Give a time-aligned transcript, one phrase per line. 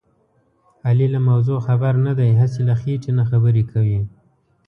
[0.87, 2.29] علي له موضوع خبر نه دی.
[2.41, 4.01] هسې له خېټې نه خبرې کوي.